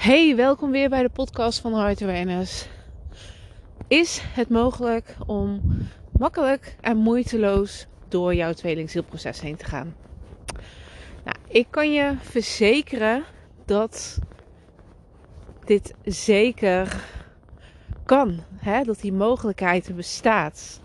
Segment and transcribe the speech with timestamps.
[0.00, 2.68] Hey, welkom weer bij de podcast van Heart Awareness.
[3.88, 5.62] Is het mogelijk om
[6.18, 9.96] makkelijk en moeiteloos door jouw tweelingzielproces heen te gaan?
[11.24, 13.24] Nou, ik kan je verzekeren
[13.64, 14.18] dat
[15.64, 17.04] dit zeker
[18.04, 18.42] kan.
[18.56, 18.82] Hè?
[18.82, 20.80] Dat die mogelijkheid bestaat.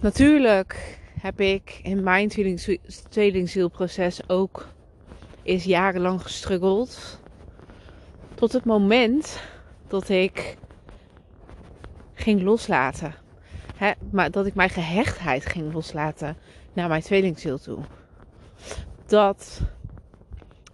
[0.00, 2.28] Natuurlijk heb ik in mijn
[3.08, 4.68] tweelingzielproces ook
[5.42, 7.20] eens jarenlang gestruggeld
[8.42, 9.40] tot het moment
[9.88, 10.56] dat ik
[12.14, 13.14] ging loslaten.
[14.10, 16.36] maar dat ik mijn gehechtheid ging loslaten
[16.72, 17.78] naar mijn tweelingziel toe.
[19.06, 19.60] Dat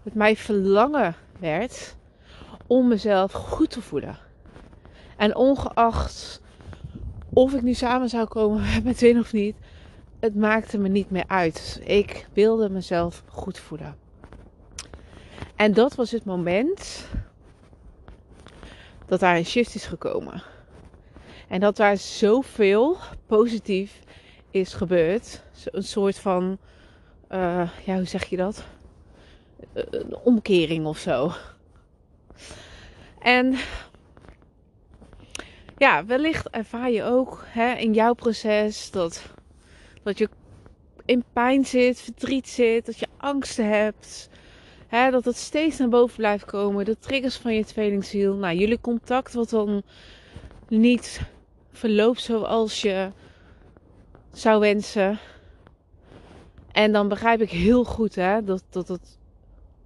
[0.03, 1.97] het mij verlangen werd
[2.67, 4.19] om mezelf goed te voelen.
[5.17, 6.41] En ongeacht
[7.33, 9.57] of ik nu samen zou komen met mijn tweeling of niet,
[10.21, 11.81] het maakte me niet meer uit.
[11.85, 13.97] Ik wilde mezelf goed voelen.
[15.57, 17.09] En dat was het moment
[19.09, 20.43] dat daar een shift is gekomen.
[21.49, 24.01] En dat daar zoveel positief
[24.51, 25.43] is gebeurd.
[25.65, 26.59] Een soort van,
[27.31, 28.65] uh, ja, hoe zeg je dat?
[29.73, 31.33] Een omkering of zo.
[33.19, 33.57] En
[35.77, 39.23] ja, wellicht ervaar je ook hè, in jouw proces dat,
[40.03, 40.29] dat je
[41.05, 44.31] in pijn zit, verdriet zit, dat je angsten hebt.
[44.89, 46.85] Hè, dat het steeds naar boven blijft komen.
[46.85, 48.35] De triggers van je tweelingziel.
[48.35, 49.83] Nou, jullie contact wat dan
[50.69, 51.21] niet
[51.73, 53.11] verloopt zoals je
[54.33, 55.19] zou wensen.
[56.73, 59.19] En dan begrijp ik heel goed hè, dat, dat het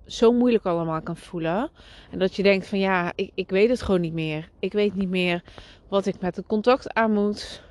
[0.06, 1.70] zo moeilijk allemaal kan voelen.
[2.10, 4.48] En dat je denkt van ja, ik, ik weet het gewoon niet meer.
[4.58, 5.42] Ik weet niet meer
[5.88, 7.62] wat ik met het contact aan moet.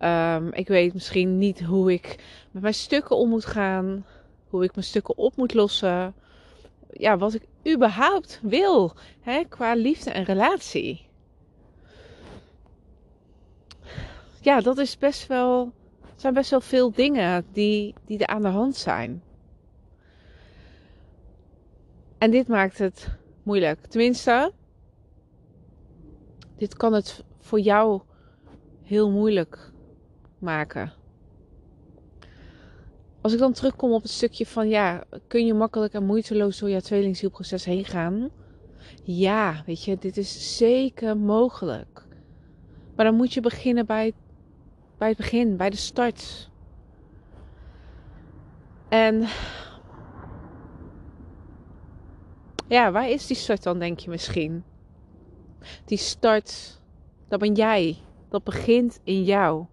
[0.00, 2.18] Um, ik weet misschien niet hoe ik
[2.50, 4.06] met mijn stukken om moet gaan.
[4.48, 6.14] Hoe ik mijn stukken op moet lossen
[6.92, 7.42] ja, wat ik
[7.74, 11.06] überhaupt wil hè, qua liefde en relatie.
[14.40, 15.72] Ja, dat is best wel,
[16.16, 19.22] zijn best wel veel dingen die, die er aan de hand zijn.
[22.18, 23.08] En dit maakt het
[23.42, 23.86] moeilijk.
[23.86, 24.52] Tenminste,
[26.56, 28.00] dit kan het voor jou
[28.82, 29.72] heel moeilijk
[30.38, 30.92] maken
[33.28, 36.68] als ik dan terugkom op het stukje van ja, kun je makkelijk en moeiteloos door
[36.68, 38.30] je tweelingzielproces heen gaan?
[39.02, 42.06] Ja, weet je, dit is zeker mogelijk.
[42.96, 44.12] Maar dan moet je beginnen bij,
[44.98, 46.50] bij het begin, bij de start.
[48.88, 49.26] En
[52.68, 54.64] ja, waar is die start dan, denk je misschien?
[55.84, 56.80] Die start,
[57.28, 57.96] dat ben jij.
[58.28, 59.66] Dat begint in jou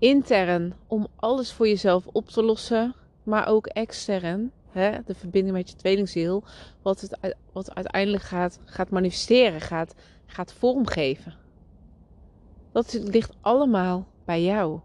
[0.00, 5.70] intern om alles voor jezelf op te lossen, maar ook extern, hè, de verbinding met
[5.70, 6.44] je tweelingziel,
[6.82, 9.94] wat het wat uiteindelijk gaat, gaat manifesteren, gaat,
[10.26, 11.34] gaat vormgeven.
[12.72, 14.80] Dat ligt allemaal bij jou.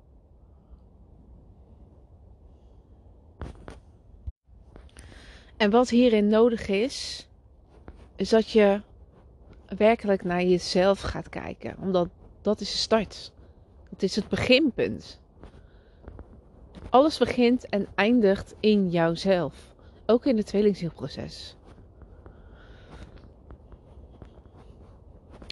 [5.58, 7.28] En wat hierin nodig is,
[8.16, 8.82] is dat je
[9.78, 11.76] werkelijk naar jezelf gaat kijken.
[11.80, 12.10] Omdat
[12.42, 13.32] dat is de start.
[13.96, 15.20] Het is het beginpunt.
[16.90, 19.76] Alles begint en eindigt in jouzelf.
[20.06, 21.56] Ook in het tweelingzielproces.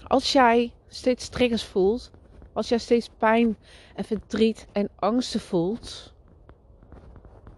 [0.08, 2.12] Als jij steeds triggers voelt,
[2.54, 3.58] als jij steeds pijn
[3.96, 6.14] en verdriet en angsten voelt,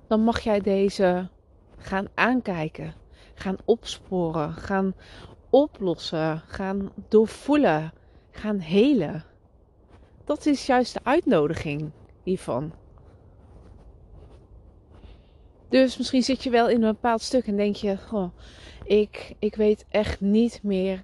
[0.07, 1.29] dan mag jij deze
[1.77, 2.93] gaan aankijken,
[3.33, 4.95] gaan opsporen, gaan
[5.49, 7.93] oplossen, gaan doorvoelen,
[8.31, 9.25] gaan helen
[10.25, 11.91] dat is juist de uitnodiging
[12.23, 12.73] hiervan.
[15.69, 18.29] Dus misschien zit je wel in een bepaald stuk en denk je: oh,
[18.83, 21.03] ik, ik weet echt niet meer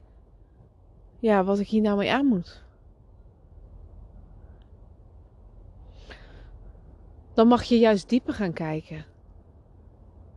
[1.19, 2.63] ja, wat ik hier nou mee aan moet.
[7.33, 9.05] Dan mag je juist dieper gaan kijken.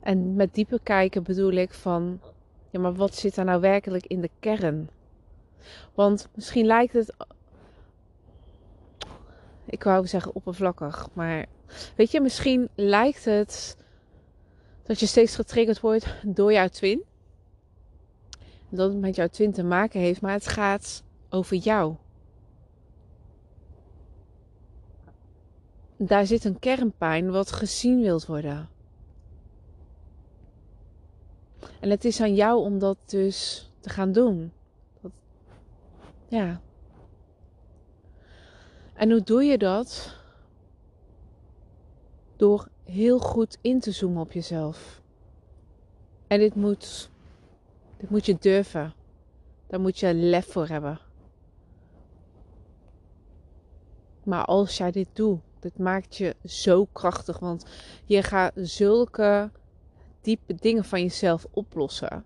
[0.01, 2.21] En met dieper kijken bedoel ik van:
[2.71, 4.89] ja, maar wat zit er nou werkelijk in de kern?
[5.95, 7.15] Want misschien lijkt het
[9.67, 11.47] ik wou zeggen oppervlakkig, maar
[11.97, 13.77] weet je, misschien lijkt het
[14.83, 17.05] dat je steeds getriggerd wordt door jouw twin.
[18.69, 21.95] Dat het met jouw twin te maken heeft, maar het gaat over jou.
[25.97, 28.69] Daar zit een kernpijn wat gezien wilt worden.
[31.81, 34.53] En het is aan jou om dat dus te gaan doen.
[35.01, 35.11] Dat,
[36.29, 36.61] ja,
[38.95, 40.17] en hoe doe je dat?
[42.37, 45.03] Door heel goed in te zoomen op jezelf.
[46.27, 47.11] En dit moet,
[47.97, 48.93] dit moet je durven.
[49.67, 51.01] Daar moet je lef voor hebben.
[54.25, 57.39] Maar als jij dit doet, dit maakt je zo krachtig.
[57.39, 57.65] Want
[58.05, 59.51] je gaat zulke
[60.21, 62.25] diepe dingen van jezelf oplossen.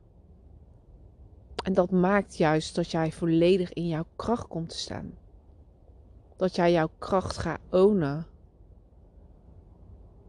[1.65, 5.13] En dat maakt juist dat jij volledig in jouw kracht komt te staan.
[6.39, 8.27] Dat jij jouw kracht gaat ownen.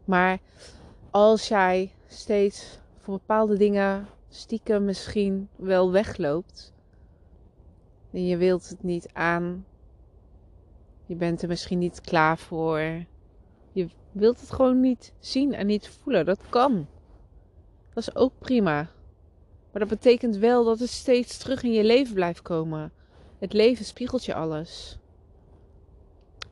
[0.05, 0.39] Maar
[1.09, 6.73] als jij steeds voor bepaalde dingen stiekem misschien wel wegloopt.
[8.11, 9.65] En je wilt het niet aan.
[11.05, 12.79] Je bent er misschien niet klaar voor.
[13.71, 16.25] Je wilt het gewoon niet zien en niet voelen.
[16.25, 16.87] Dat kan.
[17.93, 18.89] Dat is ook prima.
[19.71, 22.91] Maar dat betekent wel dat het steeds terug in je leven blijft komen.
[23.39, 24.98] Het leven spiegelt je alles.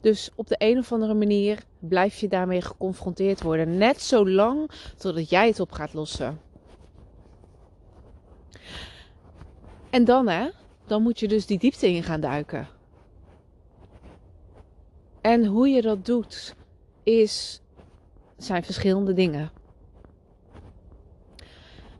[0.01, 3.77] Dus op de een of andere manier blijf je daarmee geconfronteerd worden.
[3.77, 6.39] Net zo lang totdat jij het op gaat lossen.
[9.89, 10.49] En dan hè,
[10.85, 12.67] dan moet je dus die diepte in gaan duiken.
[15.21, 16.55] En hoe je dat doet,
[17.03, 17.61] is,
[18.37, 19.51] zijn verschillende dingen.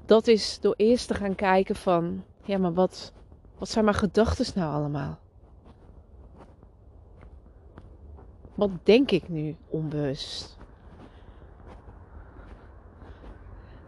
[0.05, 3.13] Dat is door eerst te gaan kijken van, ja maar wat,
[3.57, 5.19] wat zijn mijn gedachten nou allemaal?
[8.57, 10.57] Wat denk ik nu onbewust?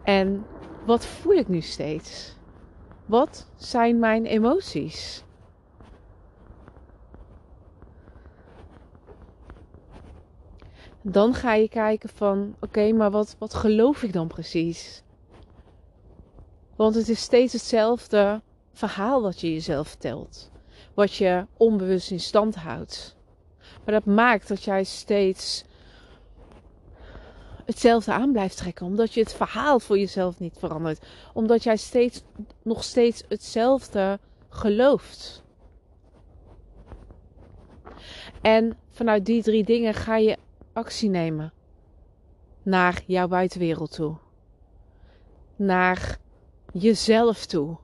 [0.02, 0.46] En
[0.86, 2.36] wat voel ik nu steeds?
[3.06, 5.24] Wat zijn mijn emoties?
[11.02, 15.02] Dan ga je kijken van, oké, maar wat, wat geloof ik dan precies?
[16.76, 20.50] Want het is steeds hetzelfde verhaal wat je jezelf vertelt.
[20.94, 23.18] Wat je onbewust in stand houdt.
[23.90, 25.64] Maar dat maakt dat jij steeds
[27.64, 28.86] hetzelfde aan blijft trekken.
[28.86, 31.06] Omdat je het verhaal voor jezelf niet verandert.
[31.32, 32.22] Omdat jij steeds,
[32.62, 35.42] nog steeds hetzelfde gelooft.
[38.42, 40.36] En vanuit die drie dingen ga je
[40.72, 41.52] actie nemen.
[42.62, 44.16] Naar jouw buitenwereld toe.
[45.56, 46.18] Naar
[46.72, 47.76] jezelf toe.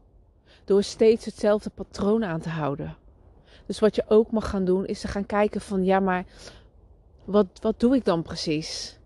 [0.64, 2.96] Door steeds hetzelfde patroon aan te houden.
[3.66, 6.24] Dus wat je ook mag gaan doen, is te gaan kijken van ja, maar
[7.24, 8.98] wat, wat doe ik dan precies?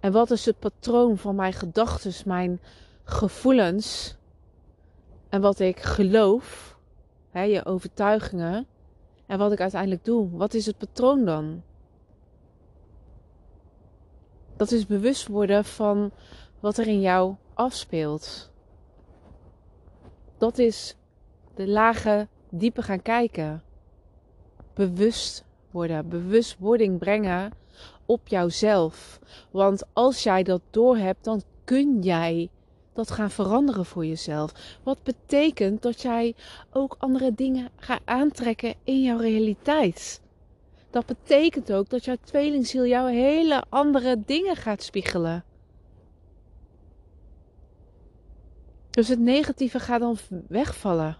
[0.00, 2.60] En wat is het patroon van mijn gedachten, mijn
[3.04, 4.16] gevoelens
[5.28, 6.78] en wat ik geloof,
[7.30, 8.66] hè, je overtuigingen
[9.26, 10.30] en wat ik uiteindelijk doe?
[10.30, 11.62] Wat is het patroon dan?
[14.56, 16.10] Dat is bewust worden van
[16.60, 18.50] wat er in jou afspeelt.
[20.38, 20.96] Dat is
[21.54, 23.62] de lage diepe gaan kijken
[24.80, 27.52] bewust worden, bewustwording brengen
[28.06, 29.20] op jouzelf.
[29.50, 32.50] Want als jij dat doorhebt, dan kun jij
[32.92, 34.78] dat gaan veranderen voor jezelf.
[34.82, 36.34] Wat betekent dat jij
[36.72, 40.20] ook andere dingen gaat aantrekken in jouw realiteit.
[40.90, 45.44] Dat betekent ook dat jouw tweelingziel jou hele andere dingen gaat spiegelen.
[48.90, 50.18] Dus het negatieve gaat dan
[50.48, 51.16] wegvallen.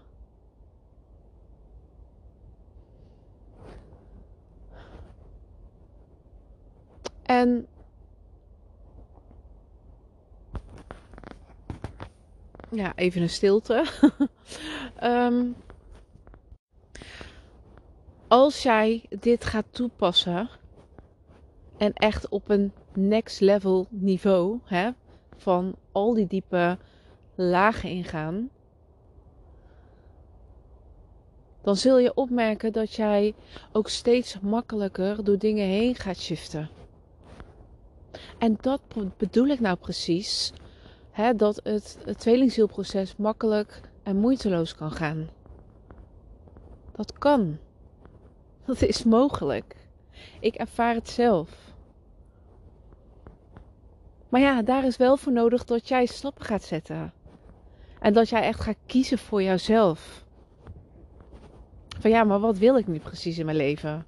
[7.31, 7.67] En
[12.71, 13.85] ja, even een stilte.
[15.03, 15.55] um,
[18.27, 20.49] als jij dit gaat toepassen
[21.77, 24.89] en echt op een next level niveau hè,
[25.37, 26.77] van al die diepe
[27.35, 28.49] lagen ingaan,
[31.61, 33.33] dan zul je opmerken dat jij
[33.71, 36.80] ook steeds makkelijker door dingen heen gaat shiften.
[38.41, 38.81] En dat
[39.17, 40.53] bedoel ik nou precies.
[41.11, 45.29] Hè, dat het, het tweelingzielproces makkelijk en moeiteloos kan gaan.
[46.91, 47.57] Dat kan.
[48.65, 49.75] Dat is mogelijk.
[50.39, 51.49] Ik ervaar het zelf.
[54.29, 57.13] Maar ja, daar is wel voor nodig dat jij stappen gaat zetten.
[57.99, 60.25] En dat jij echt gaat kiezen voor jouzelf.
[61.99, 64.05] Van ja, maar wat wil ik nu precies in mijn leven?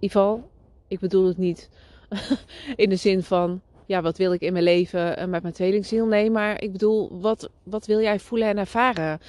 [0.00, 0.50] Geval,
[0.88, 1.70] ik bedoel het niet
[2.76, 6.06] in de zin van, ja, wat wil ik in mijn leven eh, met mijn tweelingziel?
[6.06, 9.20] Nee, maar ik bedoel, wat, wat wil jij voelen en ervaren?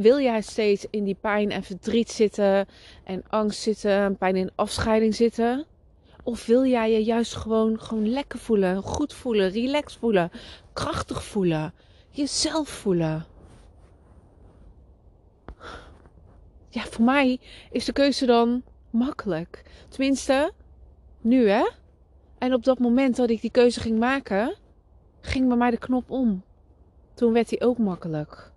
[0.00, 2.66] Wil jij steeds in die pijn en verdriet zitten
[3.04, 5.66] en angst zitten, pijn in afscheiding zitten?
[6.22, 10.30] Of wil jij je juist gewoon, gewoon lekker voelen, goed voelen, relaxed voelen,
[10.72, 11.72] krachtig voelen,
[12.10, 13.26] jezelf voelen?
[16.68, 17.38] Ja, voor mij
[17.70, 19.62] is de keuze dan makkelijk.
[19.88, 20.52] Tenminste,
[21.20, 21.66] nu hè.
[22.38, 24.56] En op dat moment dat ik die keuze ging maken,
[25.20, 26.44] ging bij mij de knop om.
[27.14, 28.52] toen werd hij ook makkelijk.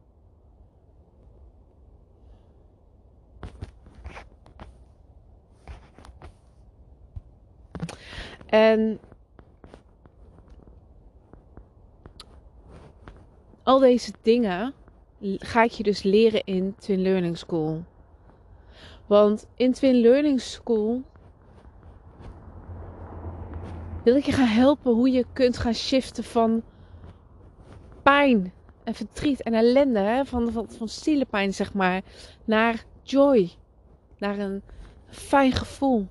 [8.45, 8.99] En
[13.63, 14.73] al deze dingen
[15.37, 17.83] ga ik je dus leren in Twin Learning School.
[19.05, 21.01] Want in Twin Learning School
[24.03, 26.63] wil ik je gaan helpen hoe je kunt gaan shiften van
[28.03, 28.53] pijn
[28.83, 32.01] en verdriet en ellende, van, van, van zielepijn zeg maar,
[32.45, 33.51] naar joy.
[34.17, 34.61] Naar een
[35.09, 36.07] fijn gevoel.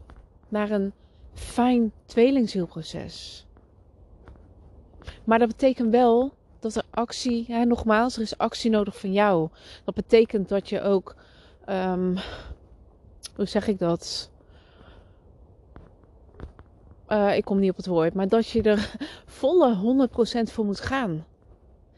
[0.49, 0.93] Naar een
[1.35, 3.47] fijn tweelingzielproces.
[5.25, 9.49] Maar dat betekent wel dat er actie, hè, nogmaals, er is actie nodig van jou.
[9.85, 11.17] Dat betekent dat je ook,
[11.69, 12.17] um,
[13.37, 14.31] hoe zeg ik dat?
[17.09, 18.95] Uh, ik kom niet op het woord, maar dat je er
[19.41, 21.25] volle 100% voor moet gaan.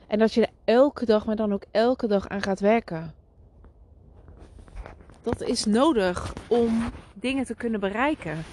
[0.07, 3.15] En dat je er elke dag, maar dan ook elke dag aan gaat werken.
[5.23, 8.45] Dat is nodig om dingen te kunnen bereiken.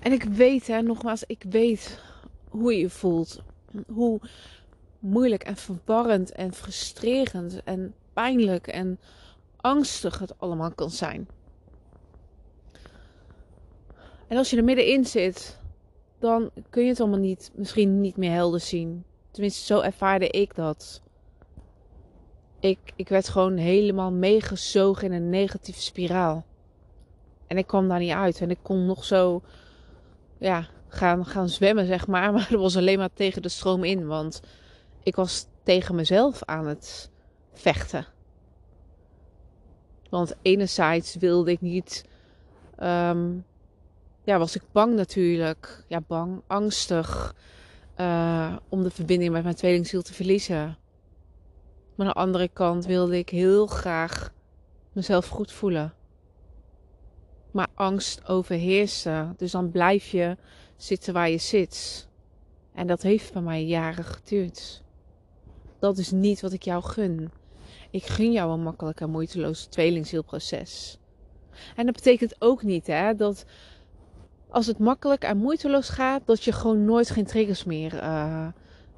[0.00, 2.00] En ik weet, hè, nogmaals, ik weet
[2.48, 3.42] hoe je je voelt.
[3.86, 4.20] Hoe
[4.98, 8.98] moeilijk en verwarrend en frustrerend en pijnlijk en
[9.56, 11.28] angstig het allemaal kan zijn.
[14.28, 15.58] En als je er middenin zit,
[16.18, 19.04] dan kun je het allemaal niet, misschien niet meer helder zien.
[19.30, 21.02] Tenminste, zo ervaarde ik dat.
[22.60, 26.44] Ik, ik werd gewoon helemaal meegezogen in een negatieve spiraal.
[27.46, 28.40] En ik kwam daar niet uit.
[28.40, 29.42] En ik kon nog zo
[30.38, 32.32] ja, gaan, gaan zwemmen, zeg maar.
[32.32, 34.06] Maar dat was alleen maar tegen de stroom in.
[34.06, 34.42] Want
[35.02, 37.10] ik was tegen mezelf aan het
[37.52, 38.06] vechten.
[40.10, 42.04] Want enerzijds wilde ik niet.
[42.82, 43.44] Um,
[44.26, 45.84] ja, was ik bang natuurlijk.
[45.88, 47.34] Ja, bang, angstig.
[48.00, 50.78] Uh, om de verbinding met mijn tweelingziel te verliezen.
[51.94, 54.32] Maar aan de andere kant wilde ik heel graag
[54.92, 55.94] mezelf goed voelen.
[57.50, 59.34] Maar angst overheerste.
[59.36, 60.36] Dus dan blijf je
[60.76, 62.08] zitten waar je zit.
[62.74, 64.82] En dat heeft bij mij jaren geduurd.
[65.78, 67.30] Dat is niet wat ik jou gun.
[67.90, 70.98] Ik gun jou een makkelijk en moeiteloos tweelingzielproces.
[71.76, 73.44] En dat betekent ook niet hè, dat
[74.48, 78.46] als het makkelijk en moeiteloos gaat, dat je gewoon nooit geen triggers meer uh,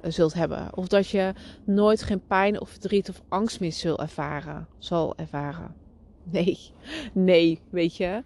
[0.01, 0.77] zult hebben.
[0.77, 5.75] Of dat je nooit geen pijn of verdriet of angst meer zult ervaren, zal ervaren.
[6.31, 6.59] Nee,
[7.13, 8.23] nee, weet je.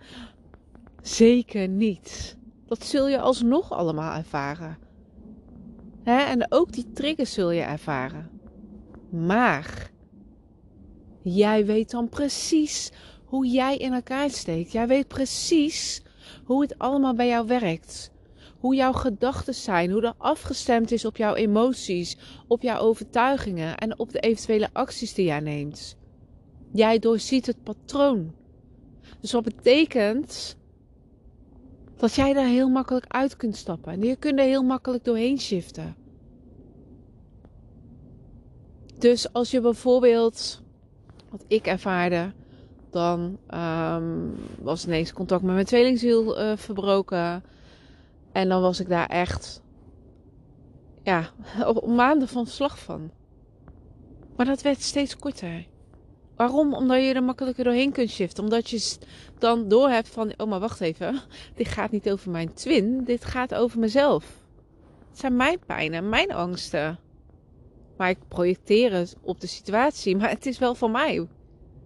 [1.02, 2.38] Zeker niet.
[2.66, 4.78] Dat zul je alsnog allemaal ervaren.
[6.04, 6.18] Hè?
[6.18, 8.30] En ook die triggers zul je ervaren.
[9.10, 9.92] Maar
[11.22, 12.92] jij weet dan precies
[13.26, 14.72] hoe jij in elkaar steekt.
[14.72, 16.03] Jij weet precies
[16.44, 18.12] hoe het allemaal bij jou werkt.
[18.60, 24.00] Hoe jouw gedachten zijn, hoe dat afgestemd is op jouw emoties, op jouw overtuigingen en
[24.00, 25.98] op de eventuele acties die jij neemt.
[26.72, 28.34] Jij doorziet het patroon.
[29.20, 30.58] Dus wat betekent
[31.96, 33.94] dat jij daar heel makkelijk uit kunt stappen.
[33.94, 35.96] En je kunt er heel makkelijk doorheen shiften.
[38.98, 40.62] Dus als je bijvoorbeeld,
[41.30, 42.34] wat ik ervaarde,
[42.94, 47.44] dan um, was ineens contact met mijn tweelingziel uh, verbroken.
[48.32, 49.62] En dan was ik daar echt,
[51.04, 51.30] ja,
[51.86, 53.12] maanden van slag van.
[54.36, 55.66] Maar dat werd steeds korter.
[56.36, 56.74] Waarom?
[56.74, 58.44] Omdat je er makkelijker doorheen kunt shiften.
[58.44, 58.98] Omdat je
[59.40, 61.22] dan doorhebt van, oh maar wacht even,
[61.56, 64.42] dit gaat niet over mijn twin, dit gaat over mezelf.
[65.10, 67.00] Het zijn mijn pijnen, mijn angsten.
[67.98, 71.28] Maar ik projecteer het op de situatie, maar het is wel van mij.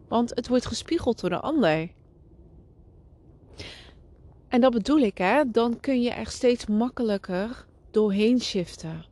[0.07, 1.91] Want het wordt gespiegeld door de ander.
[4.47, 5.51] En dat bedoel ik, hè?
[5.51, 9.05] Dan kun je er steeds makkelijker doorheen shiften.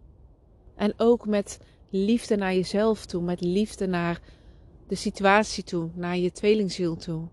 [0.75, 1.59] En ook met
[1.89, 4.21] liefde naar jezelf toe, met liefde naar
[4.87, 7.27] de situatie toe, naar je tweelingziel toe.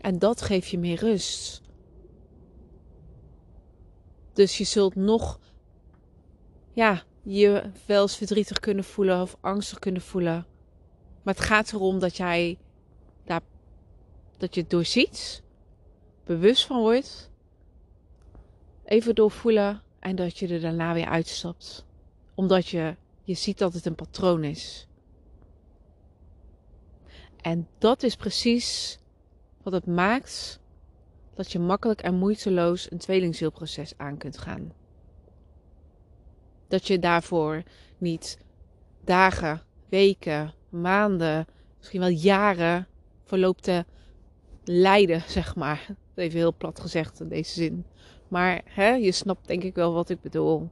[0.00, 1.62] En dat geeft je meer rust.
[4.32, 5.40] Dus je zult nog,
[6.72, 10.46] ja, je wel eens verdrietig kunnen voelen of angstig kunnen voelen.
[11.28, 12.58] Maar het gaat erom dat jij
[13.24, 13.40] daar,
[14.36, 15.42] dat je het doorziet,
[16.24, 17.30] bewust van wordt,
[18.84, 21.86] even doorvoelen en dat je er daarna weer uitstapt.
[22.34, 24.86] Omdat je, je ziet dat het een patroon is.
[27.40, 28.98] En dat is precies
[29.62, 30.60] wat het maakt
[31.34, 34.72] dat je makkelijk en moeiteloos een tweelingzielproces aan kunt gaan.
[36.68, 37.62] Dat je daarvoor
[37.98, 38.38] niet
[39.04, 41.46] dagen, weken, maanden,
[41.78, 42.86] misschien wel jaren
[43.24, 43.84] voor loopt te
[44.64, 45.86] lijden, zeg maar.
[46.14, 47.84] Even heel plat gezegd in deze zin.
[48.28, 50.68] Maar hè, je snapt denk ik wel wat ik bedoel.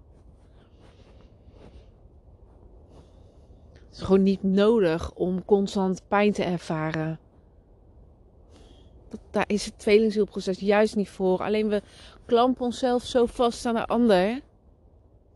[3.72, 7.18] Het is gewoon niet nodig om constant pijn te ervaren.
[9.30, 11.42] daar is het tweelingzielproces juist niet voor.
[11.42, 11.82] Alleen we
[12.24, 14.40] klampen onszelf zo vast aan de ander.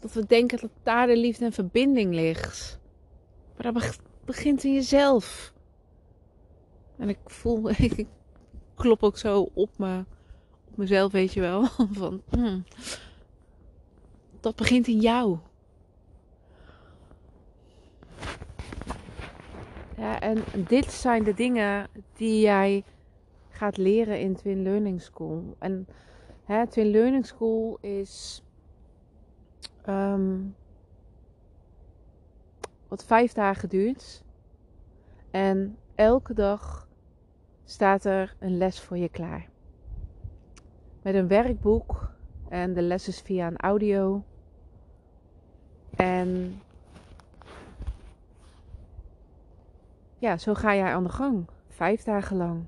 [0.01, 2.79] Dat we denken dat daar de liefde en verbinding ligt.
[3.57, 5.53] Maar dat begint in jezelf.
[6.97, 8.07] En ik voel, ik
[8.75, 10.05] klop ook zo op, me,
[10.71, 11.65] op mezelf, weet je wel.
[12.01, 12.65] Van, hmm,
[14.41, 15.39] dat begint in jou.
[19.97, 22.85] Ja, en dit zijn de dingen die jij
[23.49, 25.57] gaat leren in Twin Learning School.
[25.59, 25.87] En
[26.45, 28.43] hè, Twin Learning School is
[29.89, 30.55] um,
[32.91, 34.25] wat vijf dagen duurt.
[35.31, 36.89] En elke dag
[37.65, 39.49] staat er een les voor je klaar.
[41.03, 42.13] Met een werkboek
[42.49, 44.25] en de les is via een audio.
[45.97, 46.61] En
[50.19, 51.49] ja, zo ga jij aan de gang.
[51.69, 52.65] Vijf dagen lang.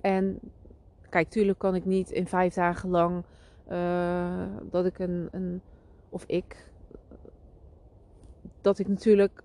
[0.00, 0.38] En
[1.08, 3.24] kijk, tuurlijk kan ik niet in vijf dagen lang
[3.70, 5.62] uh, dat ik een, een,
[6.08, 6.72] of ik,
[8.64, 9.42] dat ik natuurlijk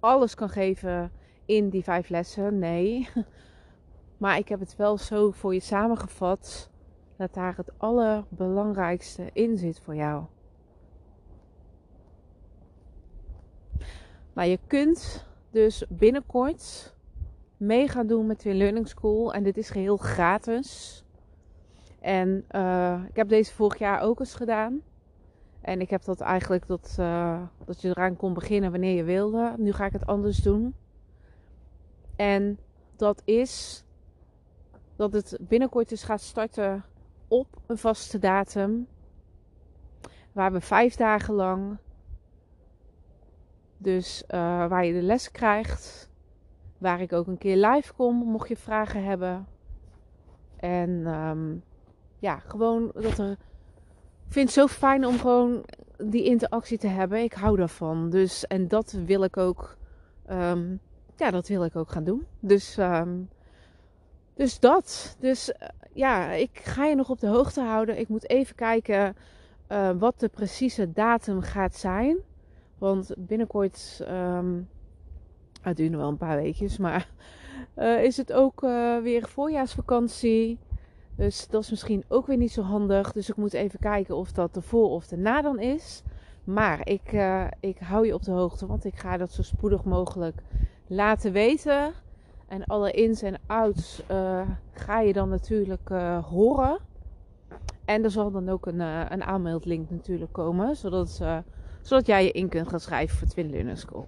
[0.00, 1.12] alles kan geven
[1.44, 2.58] in die vijf lessen.
[2.58, 3.08] Nee.
[4.16, 6.70] Maar ik heb het wel zo voor je samengevat
[7.16, 10.24] dat daar het allerbelangrijkste in zit voor jou.
[14.32, 16.94] Nou, je kunt dus binnenkort
[17.56, 19.34] mee gaan doen met Twin Learning School.
[19.34, 21.04] En dit is geheel gratis.
[22.00, 24.82] En uh, ik heb deze vorig jaar ook eens gedaan.
[25.60, 29.54] En ik heb dat eigenlijk dat, uh, dat je eraan kon beginnen wanneer je wilde.
[29.56, 30.74] Nu ga ik het anders doen.
[32.16, 32.58] En
[32.96, 33.84] dat is
[34.96, 36.84] dat het binnenkort dus gaat starten
[37.28, 38.86] op een vaste datum.
[40.32, 41.78] Waar we vijf dagen lang,
[43.76, 46.10] dus uh, waar je de les krijgt.
[46.78, 49.46] Waar ik ook een keer live kom, mocht je vragen hebben.
[50.56, 51.62] En um,
[52.18, 53.36] ja, gewoon dat er.
[54.30, 55.64] Vind het zo fijn om gewoon
[55.96, 57.22] die interactie te hebben.
[57.22, 58.10] Ik hou daarvan.
[58.10, 59.76] Dus, en dat wil ik ook.
[60.30, 60.80] Um,
[61.16, 62.26] ja, dat wil ik ook gaan doen.
[62.40, 63.28] Dus, um,
[64.34, 65.16] dus dat.
[65.20, 67.98] Dus uh, ja, ik ga je nog op de hoogte houden.
[67.98, 69.16] Ik moet even kijken
[69.68, 72.16] uh, wat de precieze datum gaat zijn.
[72.78, 74.04] Want binnenkort.
[74.08, 74.68] Um,
[75.60, 76.78] het duurt nog wel een paar weekjes.
[76.78, 77.08] Maar
[77.76, 78.60] uh, is het ook
[79.02, 80.58] weer voorjaarsvakantie.
[81.20, 83.12] Dus dat is misschien ook weer niet zo handig.
[83.12, 86.02] Dus ik moet even kijken of dat de voor of de na dan is.
[86.44, 89.84] Maar ik, uh, ik hou je op de hoogte, want ik ga dat zo spoedig
[89.84, 90.42] mogelijk
[90.86, 91.92] laten weten.
[92.48, 96.78] En alle ins en outs uh, ga je dan natuurlijk uh, horen.
[97.84, 98.80] En er zal dan ook een,
[99.12, 101.22] een aanmeldlink natuurlijk komen, zodat,
[101.82, 104.06] zodat jij je in kunt gaan schrijven voor Twin Learner School.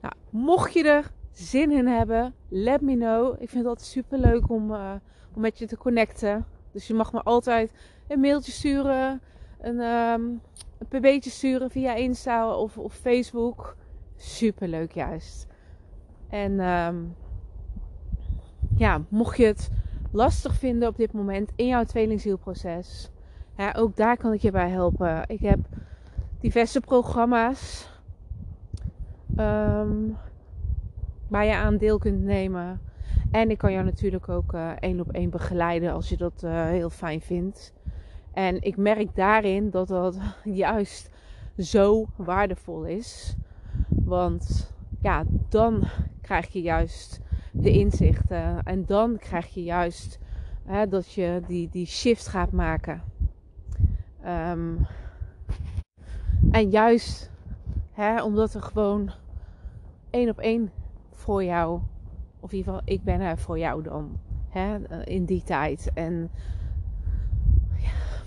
[0.00, 3.32] Nou, mocht je er zin in hebben, let me know.
[3.32, 4.92] Ik vind het altijd super leuk om, uh,
[5.34, 6.46] om met je te connecten.
[6.72, 7.72] Dus je mag me altijd
[8.08, 9.20] een mailtje sturen,
[9.60, 10.40] een, um,
[10.78, 13.76] een pb'tje sturen via Insta of, of Facebook.
[14.16, 15.46] Super leuk juist.
[16.28, 17.14] En um,
[18.76, 19.70] ja, mocht je het
[20.12, 23.10] lastig vinden op dit moment in jouw tweelingzielproces,
[23.56, 25.24] ja, ook daar kan ik je bij helpen.
[25.26, 25.58] Ik heb
[26.40, 27.88] diverse programma's.
[29.38, 30.16] Um,
[31.28, 32.80] waar je aan deel kunt nemen.
[33.30, 36.64] En ik kan jou natuurlijk ook uh, één op één begeleiden als je dat uh,
[36.64, 37.74] heel fijn vindt.
[38.32, 41.10] En ik merk daarin dat dat juist
[41.58, 43.36] zo waardevol is.
[43.88, 45.82] Want ja, dan
[46.20, 47.20] krijg je juist
[47.52, 48.62] de inzichten.
[48.62, 50.18] En dan krijg je juist
[50.64, 53.02] hè, dat je die, die shift gaat maken.
[54.26, 54.86] Um,
[56.50, 57.30] en juist
[57.92, 59.10] hè, omdat er gewoon
[60.10, 60.70] één op één
[61.26, 61.80] voor jou.
[62.40, 64.20] Of in ieder geval, ik ben er voor jou dan.
[64.48, 65.90] Hè, in die tijd.
[65.94, 66.30] En
[67.76, 68.22] ja,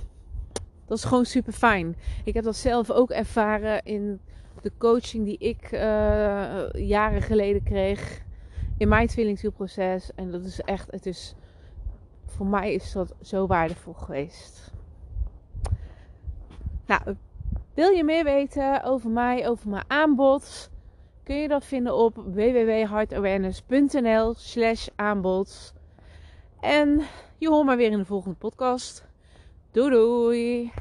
[0.86, 1.96] dat is gewoon super fijn.
[2.24, 4.20] Ik heb dat zelf ook ervaren in
[4.62, 5.80] de coaching die ik uh,
[6.74, 8.22] jaren geleden kreeg.
[8.78, 10.12] In mijn tweelingzielproces.
[10.16, 11.36] En dat is echt, het is,
[12.26, 14.72] voor mij is dat zo waardevol geweest.
[16.86, 17.16] Nou,
[17.74, 20.70] wil je meer weten over mij, over mijn aanbod?
[21.30, 25.74] Kun je dat vinden op www.heartawareness.nl slash aanbod.
[26.60, 27.02] En
[27.38, 29.08] je hoort maar weer in de volgende podcast.
[29.72, 30.72] Doei doei!